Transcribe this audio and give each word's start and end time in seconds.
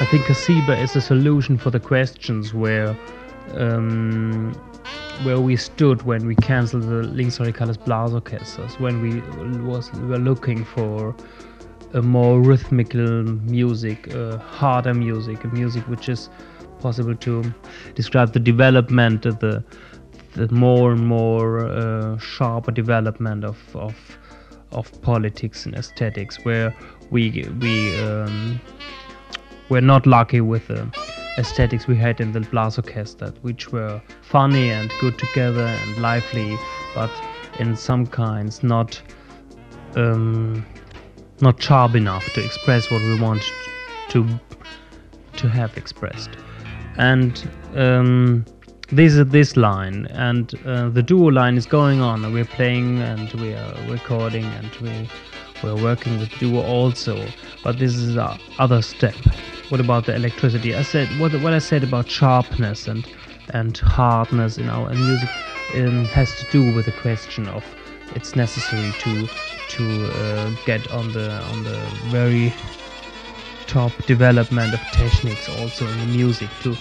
I 0.00 0.04
think 0.04 0.26
Cassiber 0.26 0.80
is 0.80 0.94
a 0.94 1.00
solution 1.00 1.58
for 1.58 1.70
the 1.70 1.80
questions 1.80 2.54
where 2.54 2.96
um, 3.54 4.52
where 5.24 5.40
we 5.40 5.56
stood 5.56 6.02
when 6.02 6.24
we 6.24 6.36
cancelled 6.36 6.84
the 6.84 7.02
Linksradikales 7.02 7.78
Blasorchesters, 7.78 8.78
when 8.78 9.02
we 9.02 9.20
was 9.62 9.92
we 9.94 10.06
were 10.06 10.20
looking 10.20 10.64
for 10.64 11.16
a 11.94 12.02
more 12.02 12.40
rhythmical 12.40 13.24
music, 13.50 14.14
uh, 14.14 14.38
harder 14.38 14.94
music, 14.94 15.42
a 15.42 15.48
music 15.48 15.82
which 15.88 16.08
is 16.08 16.30
possible 16.78 17.16
to 17.16 17.52
describe 17.96 18.32
the 18.32 18.40
development 18.40 19.26
of 19.26 19.40
the 19.40 19.64
the 20.34 20.46
more 20.52 20.92
and 20.92 21.04
more 21.08 21.66
uh, 21.66 22.16
sharper 22.18 22.70
development 22.70 23.44
of, 23.44 23.58
of 23.74 23.96
of 24.70 25.02
politics 25.02 25.66
and 25.66 25.74
aesthetics, 25.74 26.44
where 26.44 26.72
we 27.10 27.44
we 27.58 27.98
um, 28.00 28.60
were 29.68 29.80
not 29.80 30.06
lucky 30.06 30.40
with 30.40 30.68
the 30.68 30.88
aesthetics 31.38 31.86
we 31.86 31.96
had 31.96 32.20
in 32.20 32.32
the 32.32 32.40
Blasorchester, 32.40 33.32
which 33.42 33.70
were 33.70 34.00
funny 34.22 34.70
and 34.70 34.92
good 35.00 35.18
together 35.18 35.66
and 35.66 35.98
lively, 35.98 36.58
but 36.94 37.10
in 37.58 37.76
some 37.76 38.06
kinds 38.06 38.62
not 38.62 39.00
um, 39.96 40.64
not 41.40 41.62
sharp 41.62 41.94
enough 41.94 42.24
to 42.34 42.44
express 42.44 42.90
what 42.90 43.00
we 43.02 43.20
want 43.20 43.42
to 44.10 44.26
to 45.36 45.48
have 45.48 45.76
expressed. 45.76 46.30
And 46.96 47.48
um, 47.76 48.44
this 48.90 49.14
is 49.14 49.26
this 49.26 49.56
line, 49.56 50.06
and 50.06 50.52
uh, 50.66 50.88
the 50.88 51.02
duo 51.02 51.28
line 51.28 51.56
is 51.56 51.66
going 51.66 52.00
on. 52.00 52.24
And 52.24 52.34
we're 52.34 52.44
playing 52.44 52.98
and 53.00 53.32
we 53.34 53.54
are 53.54 53.74
recording 53.88 54.44
and 54.44 54.70
we 54.80 55.08
we're 55.62 55.80
working 55.82 56.18
with 56.18 56.30
duo 56.38 56.62
also. 56.62 57.26
But 57.62 57.78
this 57.78 57.94
is 57.94 58.16
our 58.16 58.38
other 58.58 58.82
step. 58.82 59.14
What 59.68 59.80
about 59.80 60.06
the 60.06 60.14
electricity? 60.14 60.74
I 60.74 60.82
said 60.82 61.08
what 61.20 61.32
what 61.42 61.52
I 61.52 61.58
said 61.58 61.84
about 61.84 62.10
sharpness 62.10 62.88
and 62.88 63.06
and 63.50 63.76
hardness 63.76 64.58
in 64.58 64.68
our 64.68 64.88
music 64.94 65.28
um, 65.74 66.04
has 66.06 66.34
to 66.36 66.46
do 66.50 66.74
with 66.74 66.86
the 66.86 66.92
question 66.92 67.46
of 67.48 67.64
it's 68.14 68.34
necessary 68.34 68.92
to 69.00 69.28
to 69.68 70.06
uh, 70.06 70.50
get 70.64 70.90
on 70.90 71.12
the 71.12 71.30
on 71.30 71.64
the 71.64 71.78
very 72.10 72.52
top 73.66 73.92
development 74.06 74.72
of 74.72 74.80
techniques 74.92 75.48
also 75.48 75.86
in 75.86 75.98
the 76.00 76.06
music 76.06 76.48
to 76.62 76.76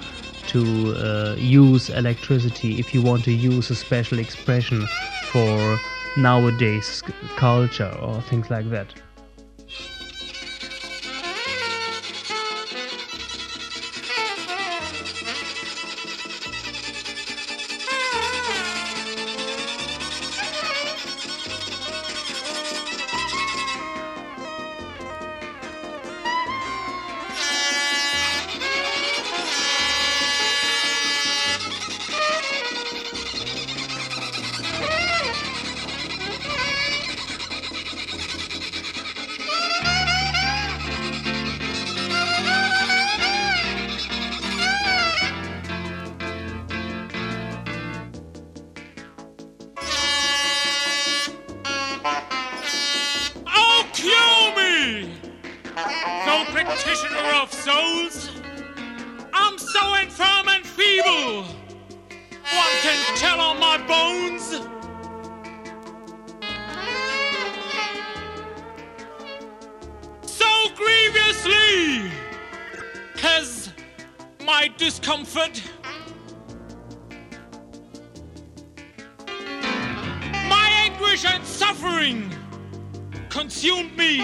to 0.47 0.95
uh, 0.95 1.35
use 1.37 1.89
electricity 1.89 2.79
if 2.79 2.93
you 2.93 3.01
want 3.01 3.23
to 3.25 3.31
use 3.33 3.69
a 3.69 3.75
special 3.75 4.17
expression 4.17 4.87
for 5.31 5.77
nowadays 6.15 7.03
culture 7.35 7.93
or 8.01 8.21
things 8.21 8.49
like 8.49 8.69
that. 8.69 8.93
one 62.57 62.75
can 62.81 63.15
tell 63.15 63.39
on 63.39 63.59
my 63.59 63.77
bones. 63.85 64.45
So 70.25 70.49
grievously 70.75 72.11
has 73.17 73.71
my 74.43 74.69
discomfort. 74.77 75.61
My 80.49 80.67
anguish 80.85 81.25
and 81.25 81.45
suffering 81.45 82.33
consumed 83.29 83.95
me. 83.95 84.17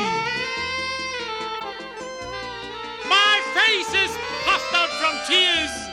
My 3.05 3.35
face 3.53 3.93
is 3.93 4.17
puffed 4.45 4.73
out 4.73 4.89
from 4.99 5.15
tears. 5.27 5.92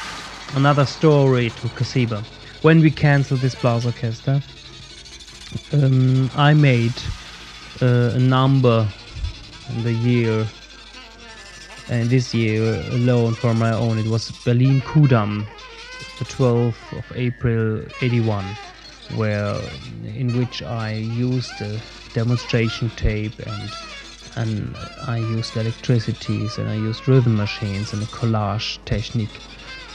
another 0.55 0.85
story 0.85 1.49
to 1.49 1.69
Cassiber. 1.69 2.23
When 2.61 2.81
we 2.81 2.91
cancelled 2.91 3.41
this 3.41 3.55
Blasorchester, 3.55 4.43
um, 5.71 6.29
I 6.35 6.53
made 6.53 6.93
uh, 7.81 8.11
a 8.13 8.19
number 8.19 8.87
in 9.69 9.83
the 9.83 9.93
year, 9.93 10.47
and 11.89 12.09
this 12.09 12.33
year 12.33 12.75
alone 12.91 13.33
for 13.33 13.53
my 13.53 13.71
own, 13.71 13.97
it 13.97 14.07
was 14.07 14.31
Berlin 14.45 14.81
Kudam, 14.81 15.45
the 16.19 16.25
12th 16.25 16.97
of 16.97 17.05
April 17.15 17.83
81, 18.01 18.45
where 19.15 19.57
in 20.05 20.37
which 20.37 20.61
I 20.61 20.93
used 20.93 21.61
a 21.61 21.81
demonstration 22.13 22.89
tape 22.91 23.39
and 23.39 23.77
and 24.37 24.73
I 25.07 25.17
used 25.17 25.57
electricities 25.57 26.57
and 26.57 26.69
I 26.69 26.75
used 26.75 27.05
rhythm 27.05 27.35
machines 27.35 27.91
and 27.91 28.01
a 28.01 28.05
collage 28.07 28.77
technique 28.85 29.41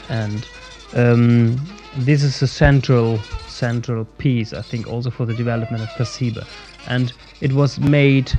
and 0.09 0.45
um, 0.93 1.59
this 1.97 2.23
is 2.23 2.41
a 2.41 2.47
central 2.47 3.17
central 3.47 4.05
piece 4.17 4.53
I 4.53 4.61
think 4.61 4.87
also 4.87 5.09
for 5.09 5.25
the 5.25 5.33
development 5.33 5.83
of 5.83 5.89
Cassiber 5.89 6.45
and 6.87 7.11
it 7.41 7.53
was 7.53 7.79
made 7.79 8.31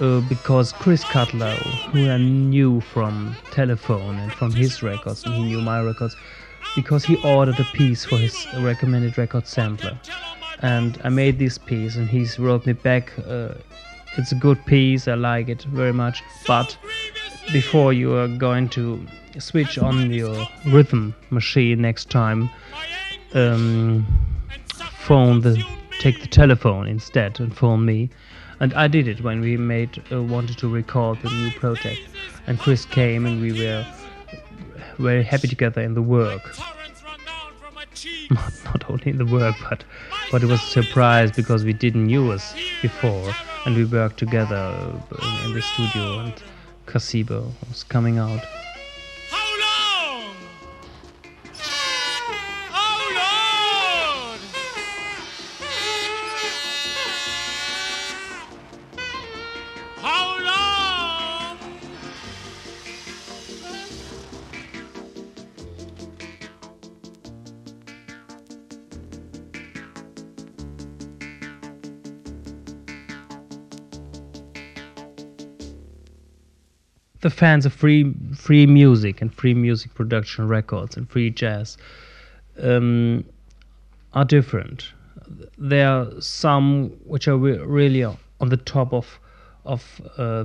uh, 0.00 0.20
because 0.28 0.72
Chris 0.72 1.04
Cutler 1.04 1.54
who 1.92 2.08
I 2.08 2.18
knew 2.18 2.80
from 2.80 3.36
telephone 3.50 4.18
and 4.18 4.32
from 4.32 4.52
his 4.52 4.82
records 4.82 5.24
and 5.24 5.34
he 5.34 5.42
knew 5.42 5.60
my 5.60 5.80
records 5.80 6.16
because 6.74 7.04
he 7.04 7.16
ordered 7.16 7.58
a 7.58 7.66
piece 7.74 8.04
for 8.04 8.18
his 8.18 8.46
recommended 8.58 9.18
record 9.18 9.46
sampler 9.46 9.98
and 10.60 11.00
I 11.04 11.08
made 11.08 11.38
this 11.38 11.58
piece 11.58 11.96
and 11.96 12.08
he 12.08 12.26
wrote 12.38 12.66
me 12.66 12.72
back 12.72 13.12
uh, 13.26 13.54
it's 14.18 14.32
a 14.32 14.34
good 14.34 14.64
piece. 14.66 15.08
I 15.08 15.14
like 15.14 15.48
it 15.48 15.62
very 15.62 15.92
much. 15.92 16.22
But 16.46 16.76
before 17.50 17.92
you 17.92 18.14
are 18.14 18.28
going 18.28 18.68
to 18.70 19.04
switch 19.38 19.78
on 19.78 20.10
your 20.12 20.46
rhythm 20.66 21.14
machine 21.30 21.80
next 21.80 22.10
time, 22.10 22.50
um, 23.34 24.06
phone 25.06 25.40
the 25.40 25.62
take 25.98 26.20
the 26.20 26.26
telephone 26.26 26.86
instead 26.88 27.38
and 27.40 27.56
phone 27.56 27.84
me. 27.84 28.10
And 28.60 28.74
I 28.74 28.86
did 28.86 29.08
it 29.08 29.22
when 29.22 29.40
we 29.40 29.56
made 29.56 30.02
uh, 30.12 30.22
wanted 30.22 30.58
to 30.58 30.68
record 30.68 31.20
the 31.22 31.30
new 31.30 31.50
project, 31.52 32.00
and 32.46 32.58
Chris 32.58 32.84
came 32.84 33.26
and 33.26 33.40
we 33.40 33.52
were 33.52 33.84
very 34.98 35.22
happy 35.22 35.48
together 35.48 35.80
in 35.80 35.94
the 35.94 36.02
work. 36.02 36.42
Not, 38.30 38.52
not 38.64 38.90
only 38.90 39.08
in 39.08 39.18
the 39.18 39.26
work, 39.26 39.56
but 39.68 39.84
but 40.30 40.42
it 40.42 40.46
was 40.46 40.62
a 40.62 40.66
surprise 40.66 41.30
because 41.32 41.64
we 41.64 41.72
didn't 41.72 42.08
use 42.08 42.54
before 42.80 43.32
and 43.66 43.76
we 43.76 43.84
worked 43.84 44.18
together 44.18 44.74
in 45.44 45.52
the 45.52 45.62
studio 45.62 46.20
and 46.20 46.42
Cassiber 46.92 47.54
was 47.70 47.84
coming 47.84 48.18
out. 48.18 48.61
The 77.22 77.30
fans 77.30 77.64
of 77.64 77.72
free 77.72 78.12
free 78.34 78.66
music 78.66 79.22
and 79.22 79.32
free 79.32 79.54
music 79.54 79.94
production 79.94 80.46
records 80.46 80.96
and 80.96 81.08
free 81.08 81.30
jazz 81.30 81.78
um, 82.60 83.24
are 84.12 84.24
different. 84.24 84.92
There 85.56 85.88
are 85.88 86.20
some 86.20 86.90
which 87.04 87.28
are 87.28 87.36
re- 87.36 87.58
really 87.58 88.04
on 88.04 88.48
the 88.48 88.56
top 88.56 88.92
of 88.92 89.18
of 89.64 90.00
uh, 90.18 90.44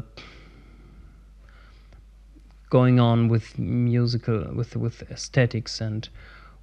going 2.70 3.00
on 3.00 3.28
with 3.28 3.58
musical 3.58 4.48
with 4.54 4.76
with 4.76 5.02
aesthetics 5.12 5.82
and 5.82 6.08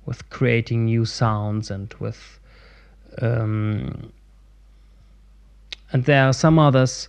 with 0.06 0.28
creating 0.30 0.84
new 0.84 1.04
sounds 1.04 1.70
and 1.70 1.92
with 1.94 2.38
um, 3.20 4.12
and 5.92 6.04
there 6.04 6.26
are 6.26 6.32
some 6.32 6.58
others 6.58 7.08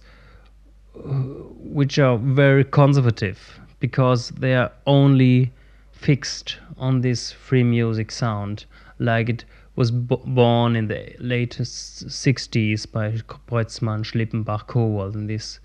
which 1.04 2.00
are 2.00 2.18
very 2.18 2.64
conservative 2.64 3.60
because 3.80 4.30
they 4.30 4.56
are 4.56 4.72
only 4.88 5.52
fixed 5.92 6.58
on 6.78 7.02
this 7.02 7.32
free 7.32 7.64
music 7.64 8.12
sound 8.12 8.66
like 9.00 9.30
it 9.30 9.46
was 9.76 9.92
born 9.92 10.76
in 10.76 10.88
the 10.88 11.14
latest 11.20 12.08
60s 12.08 12.90
by 12.90 13.12
Brötzmann, 13.50 14.04
Schlippenbach, 14.04 14.68
Kowald 14.68 15.16
and 15.16 15.30
these 15.30 15.60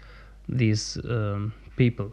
these 0.48 0.98
um, 1.08 1.52
people. 1.76 2.12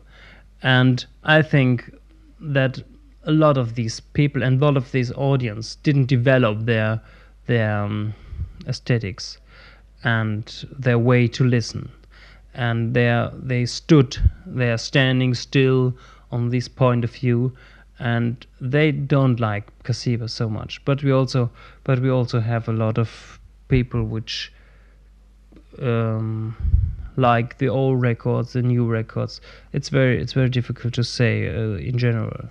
And 0.61 1.03
I 1.23 1.41
think 1.41 1.91
that 2.39 2.83
a 3.23 3.31
lot 3.31 3.57
of 3.57 3.73
these 3.73 3.99
people 3.99 4.43
and 4.43 4.61
a 4.61 4.65
lot 4.65 4.77
of 4.77 4.91
this 4.91 5.11
audience 5.13 5.75
didn't 5.75 6.05
develop 6.05 6.65
their 6.65 7.01
their 7.47 7.83
um, 7.83 8.13
aesthetics 8.67 9.39
and 10.03 10.65
their 10.77 10.99
way 10.99 11.27
to 11.27 11.43
listen 11.43 11.89
and 12.57 12.93
they 12.93 13.29
they 13.33 13.65
stood 13.65 14.17
they 14.45 14.71
are 14.71 14.77
standing 14.77 15.33
still 15.33 15.93
on 16.31 16.49
this 16.49 16.67
point 16.67 17.03
of 17.03 17.11
view 17.11 17.55
and 17.99 18.45
they 18.59 18.91
don't 18.91 19.39
like 19.39 19.65
Cassiber 19.83 20.29
so 20.29 20.49
much. 20.49 20.83
But 20.85 21.03
we 21.03 21.11
also 21.11 21.49
but 21.83 21.99
we 21.99 22.09
also 22.09 22.39
have 22.39 22.67
a 22.67 22.73
lot 22.73 22.97
of 22.97 23.39
people 23.69 24.03
which 24.03 24.51
um, 25.81 26.55
like 27.15 27.57
the 27.57 27.69
old 27.69 28.01
records 28.01 28.53
the 28.53 28.61
new 28.61 28.85
records. 28.85 29.41
It's 29.73 29.89
very 29.89 30.21
it's 30.21 30.33
very 30.33 30.49
difficult 30.49 30.93
to 30.95 31.03
say 31.03 31.47
uh, 31.47 31.77
in 31.77 31.97
general 31.97 32.49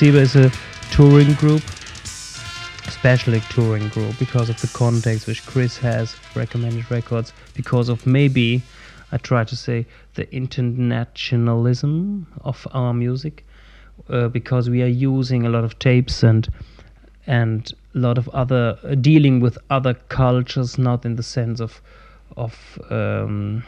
Cassiber 0.00 0.22
is 0.22 0.34
a 0.34 0.50
touring 0.92 1.34
group, 1.34 1.62
especially 2.86 3.40
touring 3.50 3.86
group 3.90 4.18
because 4.18 4.48
of 4.48 4.58
the 4.62 4.68
context 4.68 5.26
which 5.26 5.44
Chris 5.44 5.76
has 5.76 6.16
recommended 6.34 6.90
records, 6.90 7.34
because 7.52 7.90
of 7.90 8.06
maybe 8.06 8.62
I 9.12 9.18
try 9.18 9.44
to 9.44 9.54
say 9.54 9.84
the 10.14 10.26
internationalism 10.34 12.26
of 12.40 12.66
our 12.72 12.94
music, 12.94 13.44
uh, 14.08 14.28
because 14.28 14.70
we 14.70 14.82
are 14.82 14.86
using 14.86 15.44
a 15.44 15.50
lot 15.50 15.64
of 15.64 15.78
tapes 15.78 16.22
and 16.22 16.48
and 17.26 17.70
a 17.94 17.98
lot 17.98 18.16
of 18.16 18.26
other 18.30 18.78
uh, 18.82 18.94
dealing 18.94 19.40
with 19.40 19.58
other 19.68 19.92
cultures, 20.08 20.78
not 20.78 21.04
in 21.04 21.16
the 21.16 21.22
sense 21.22 21.60
of 21.60 21.82
of 22.38 22.78
um, 22.88 23.62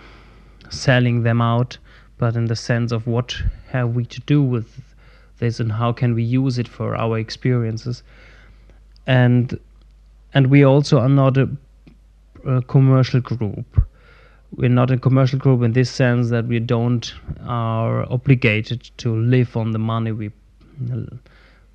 selling 0.70 1.24
them 1.24 1.42
out, 1.42 1.76
but 2.16 2.36
in 2.36 2.46
the 2.46 2.56
sense 2.56 2.90
of 2.90 3.06
what 3.06 3.36
have 3.68 3.94
we 3.94 4.06
to 4.06 4.20
do 4.20 4.42
with 4.42 4.80
this 5.42 5.60
and 5.60 5.72
how 5.72 5.92
can 5.92 6.14
we 6.14 6.22
use 6.22 6.58
it 6.58 6.68
for 6.68 6.96
our 6.96 7.18
experiences. 7.18 8.02
And 9.06 9.58
and 10.34 10.46
we 10.46 10.64
also 10.64 10.98
are 10.98 11.08
not 11.08 11.36
a, 11.36 11.48
a 12.46 12.62
commercial 12.62 13.20
group. 13.20 13.84
We're 14.56 14.70
not 14.70 14.90
a 14.90 14.96
commercial 14.96 15.38
group 15.38 15.62
in 15.62 15.72
this 15.72 15.90
sense 15.90 16.30
that 16.30 16.46
we 16.46 16.60
don't 16.60 17.12
are 17.40 18.10
obligated 18.10 18.90
to 18.98 19.14
live 19.14 19.56
on 19.56 19.72
the 19.72 19.78
money 19.78 20.12
we 20.12 20.30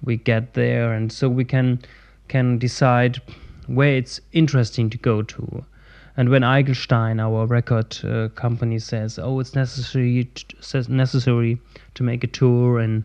we 0.04 0.18
get 0.18 0.54
there. 0.54 0.94
And 0.94 1.12
so 1.12 1.30
we 1.30 1.46
can 1.46 1.80
can 2.28 2.58
decide 2.58 3.22
where 3.68 3.98
it's 3.98 4.22
interesting 4.32 4.90
to 4.90 4.98
go 4.98 5.22
to. 5.22 5.66
And 6.20 6.30
when 6.30 6.42
Eigelstein, 6.42 7.20
our 7.22 7.46
record 7.46 7.98
uh, 8.04 8.30
company, 8.30 8.80
says, 8.80 9.20
"Oh, 9.20 9.40
it's 9.40 9.54
necessary 9.54 10.24
t- 10.34 10.58
necessary 10.90 11.60
to 11.94 12.04
make 12.04 12.24
a 12.24 12.32
tour 12.40 12.80
in 12.80 13.04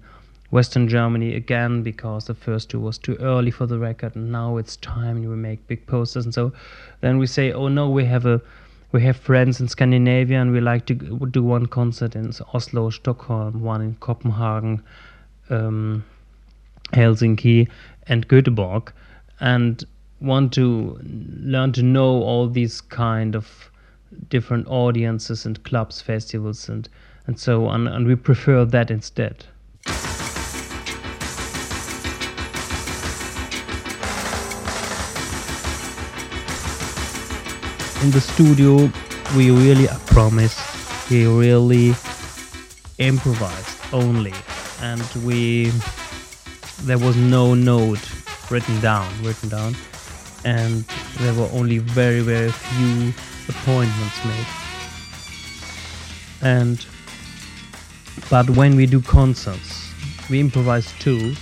Western 0.52 0.86
Germany 0.86 1.34
again 1.34 1.82
because 1.82 2.26
the 2.26 2.34
first 2.34 2.70
tour 2.70 2.80
was 2.80 2.98
too 2.98 3.16
early 3.16 3.50
for 3.50 3.66
the 3.66 3.78
record, 3.78 4.14
and 4.14 4.30
now 4.30 4.58
it's 4.58 4.76
time 4.76 5.20
we 5.20 5.34
make 5.34 5.66
big 5.66 5.86
posters." 5.86 6.24
And 6.24 6.34
so, 6.34 6.52
then 7.00 7.18
we 7.18 7.26
say, 7.26 7.50
"Oh 7.52 7.68
no, 7.68 7.90
we 7.90 8.04
have 8.04 8.26
a 8.26 8.40
we 8.92 9.02
have 9.02 9.16
friends 9.16 9.60
in 9.60 9.66
Scandinavia, 9.68 10.40
and 10.40 10.52
we 10.52 10.60
like 10.60 10.86
to 10.86 10.94
do 10.94 11.42
one 11.42 11.66
concert 11.66 12.14
in 12.14 12.32
Oslo, 12.54 12.90
Stockholm, 12.90 13.62
one 13.62 13.82
in 13.82 13.94
Copenhagen." 13.96 14.82
Um, 15.50 16.04
Helsinki 16.92 17.68
and 18.06 18.28
Göteborg 18.28 18.92
and 19.40 19.84
want 20.20 20.52
to 20.52 21.00
learn 21.02 21.72
to 21.72 21.82
know 21.82 22.22
all 22.22 22.48
these 22.48 22.80
kind 22.80 23.34
of 23.34 23.70
different 24.28 24.66
audiences 24.68 25.46
and 25.46 25.62
clubs, 25.64 26.00
festivals 26.02 26.68
and 26.68 26.88
and 27.26 27.38
so 27.38 27.66
on 27.66 27.88
and 27.88 28.06
we 28.06 28.14
prefer 28.16 28.64
that 28.64 28.90
instead. 28.90 29.46
In 38.02 38.10
the 38.10 38.20
studio 38.20 38.90
we 39.36 39.52
really 39.52 39.88
I 39.88 39.96
promise 40.06 40.58
we 41.08 41.24
really 41.24 41.94
improvised 42.98 43.78
only. 43.92 44.34
And 44.80 45.02
we 45.24 45.70
there 46.80 46.98
was 46.98 47.14
no 47.16 47.54
note 47.54 48.00
written 48.50 48.80
down 48.80 49.08
written 49.22 49.48
down. 49.50 49.76
And 50.44 50.84
there 51.20 51.32
were 51.34 51.48
only 51.52 51.78
very 51.78 52.22
very 52.22 52.50
few 52.50 53.14
appointments 53.48 54.24
made. 54.24 54.48
And 56.42 56.84
but 58.28 58.50
when 58.50 58.74
we 58.74 58.86
do 58.86 59.00
concerts 59.00 59.92
we 60.28 60.40
improvise 60.40 60.92
too. 60.98 61.36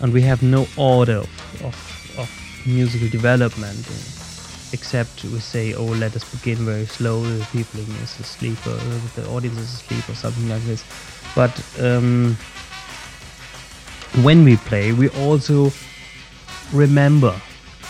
And 0.00 0.10
we 0.10 0.22
have 0.22 0.42
no 0.42 0.66
order 0.78 1.18
of, 1.18 1.62
of, 1.62 2.14
of 2.18 2.30
musical 2.66 3.08
development 3.10 3.86
except 4.72 5.24
we 5.24 5.38
say 5.40 5.74
oh 5.74 5.84
let 5.84 6.14
us 6.16 6.24
begin 6.36 6.64
very 6.64 6.86
slowly 6.86 7.38
the 7.38 7.46
people 7.46 7.80
is 7.80 8.18
asleep 8.20 8.58
or 8.66 8.76
the 9.20 9.26
audience 9.28 9.58
is 9.58 9.74
asleep 9.74 10.08
or 10.08 10.14
something 10.14 10.48
like 10.48 10.62
this 10.62 10.84
but 11.34 11.52
um, 11.80 12.36
when 14.20 14.44
we 14.44 14.56
play, 14.56 14.92
we 14.92 15.08
also 15.10 15.72
remember 16.72 17.34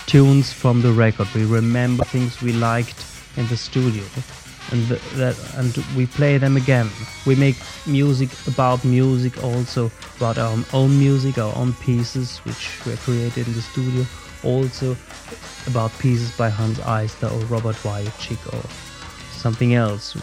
tunes 0.07 0.53
from 0.53 0.81
the 0.83 0.93
record. 0.93 1.27
We 1.35 1.45
remember 1.45 2.05
things 2.05 2.41
we 2.41 2.53
liked 2.53 3.05
in 3.37 3.47
the 3.49 3.57
studio, 3.57 4.05
and 4.71 4.87
th- 4.87 5.01
that 5.15 5.37
and 5.57 5.77
we 5.97 6.07
play 6.07 6.39
them 6.39 6.57
again. 6.57 6.89
We 7.27 7.35
make 7.35 7.57
music 7.87 8.31
about 8.47 8.85
music, 8.85 9.43
also 9.43 9.91
about 10.19 10.39
our 10.39 10.57
own 10.73 10.97
music, 10.99 11.39
our 11.39 11.55
own 11.57 11.73
pieces 11.75 12.39
which 12.45 12.71
were 12.87 12.97
created 12.97 13.49
in 13.49 13.55
the 13.55 13.62
studio. 13.62 14.07
Also 14.44 14.96
about 15.66 15.96
pieces 15.99 16.37
by 16.37 16.49
Hanns 16.49 16.78
Eisler 16.78 17.30
or 17.32 17.44
Robert 17.46 17.82
Wyatt 17.84 18.30
or 18.52 18.62
something 19.32 19.75
else. 19.75 20.16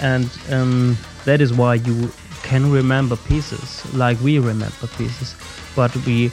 And 0.00 0.30
um, 0.50 0.96
that 1.24 1.40
is 1.40 1.52
why 1.52 1.74
you 1.74 2.10
can 2.42 2.70
remember 2.70 3.16
pieces 3.16 3.82
like 3.94 4.20
we 4.20 4.38
remember 4.38 4.86
pieces, 4.96 5.34
but 5.76 5.94
we 6.06 6.32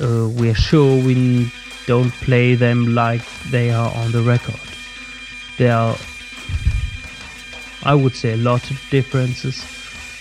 uh, 0.00 0.28
we're 0.28 0.54
sure 0.54 1.02
we 1.04 1.52
don't 1.86 2.10
play 2.12 2.54
them 2.54 2.94
like 2.94 3.22
they 3.50 3.70
are 3.70 3.94
on 3.94 4.12
the 4.12 4.22
record. 4.22 4.60
There 5.56 5.74
are, 5.74 5.96
I 7.84 7.94
would 7.94 8.14
say, 8.14 8.32
a 8.34 8.36
lot 8.36 8.68
of 8.70 8.78
differences 8.90 9.62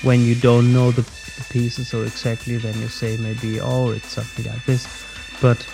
when 0.03 0.21
you 0.21 0.35
don't 0.35 0.71
know 0.71 0.91
the, 0.91 1.01
the 1.01 1.45
pieces 1.49 1.89
so 1.89 2.03
exactly. 2.03 2.57
Then 2.57 2.79
you 2.79 2.87
say 2.87 3.17
maybe, 3.17 3.59
oh, 3.59 3.89
it's 3.89 4.07
something 4.07 4.45
like 4.45 4.63
this, 4.65 4.87
but 5.41 5.67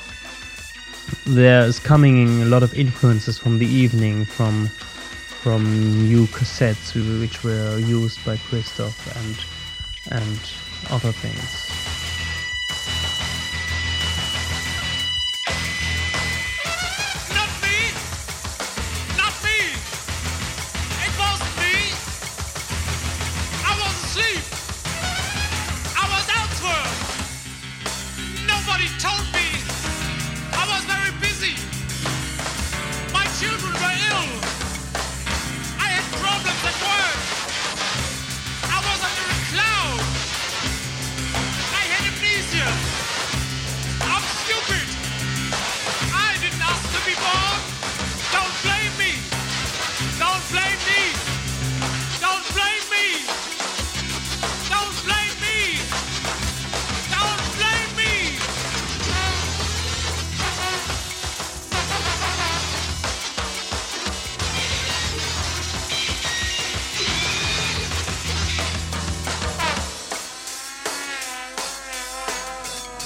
there 1.25 1.61
is 1.61 1.79
coming 1.79 2.41
a 2.41 2.45
lot 2.45 2.63
of 2.63 2.73
influences 2.73 3.37
from 3.37 3.59
the 3.59 3.65
evening 3.65 4.25
from 4.25 4.67
from 4.67 5.63
new 6.07 6.27
cassettes 6.27 6.93
which 7.19 7.43
were 7.43 7.79
used 7.79 8.23
by 8.25 8.37
Christoph 8.37 8.99
and 9.17 10.19
and 10.21 10.39
other 10.89 11.11
things. 11.11 11.70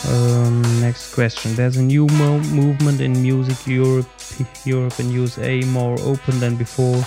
Um, 0.04 0.62
next 0.82 1.14
question. 1.16 1.56
There's 1.56 1.78
a 1.78 1.82
new 1.82 2.06
mo- 2.08 2.40
movement 2.52 3.02
in 3.02 3.22
music 3.22 3.66
Europe, 3.66 4.08
Europe 4.66 5.00
and 5.00 5.12
USA, 5.12 5.62
more 5.62 5.98
open 6.02 6.40
than 6.40 6.56
before, 6.56 7.02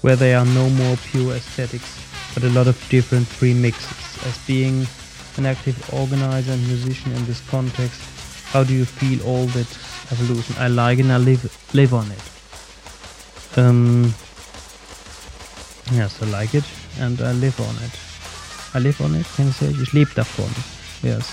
where 0.00 0.16
there 0.16 0.38
are 0.38 0.46
no 0.46 0.68
more 0.70 0.96
pure 0.96 1.34
aesthetics, 1.34 2.00
but 2.34 2.42
a 2.42 2.48
lot 2.50 2.66
of 2.66 2.76
different 2.88 3.26
free 3.28 3.54
mixes. 3.54 4.26
As 4.26 4.38
being 4.46 4.86
an 5.36 5.46
active 5.46 5.76
organizer 5.92 6.52
and 6.52 6.66
musician 6.66 7.12
in 7.12 7.24
this 7.26 7.40
context, 7.48 8.00
how 8.52 8.64
do 8.64 8.74
you 8.74 8.84
feel 8.84 9.22
all 9.26 9.46
that 9.46 9.68
evolution? 10.10 10.54
I 10.58 10.68
like 10.68 10.98
and 10.98 11.12
I 11.12 11.18
live 11.18 11.42
live 11.74 11.94
on 11.94 12.10
it. 12.10 12.22
Um, 13.58 14.14
yes, 15.92 16.20
I 16.22 16.26
like 16.26 16.54
it 16.54 16.64
and 16.98 17.20
I 17.20 17.32
live 17.32 17.60
on 17.60 17.76
it. 17.84 17.92
I 18.74 18.78
live 18.80 19.00
on 19.00 19.14
it. 19.14 19.26
Can 19.36 19.46
you 19.46 19.52
say? 19.52 19.70
Ich 19.70 19.92
lebe 19.94 20.14
davon. 20.14 20.50
Yes. 21.02 21.30